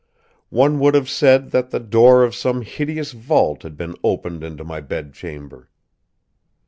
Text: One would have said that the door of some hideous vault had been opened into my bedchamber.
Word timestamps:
One 0.49 0.79
would 0.79 0.95
have 0.95 1.07
said 1.11 1.51
that 1.51 1.69
the 1.69 1.79
door 1.79 2.23
of 2.23 2.33
some 2.33 2.63
hideous 2.63 3.11
vault 3.11 3.61
had 3.61 3.77
been 3.77 3.93
opened 4.03 4.43
into 4.43 4.63
my 4.63 4.79
bedchamber. 4.81 5.69